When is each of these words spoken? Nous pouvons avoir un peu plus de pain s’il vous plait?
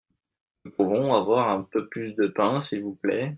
Nous 0.65 0.71
pouvons 0.71 1.13
avoir 1.13 1.49
un 1.49 1.61
peu 1.61 1.87
plus 1.87 2.15
de 2.15 2.25
pain 2.25 2.63
s’il 2.63 2.81
vous 2.81 2.95
plait? 2.95 3.29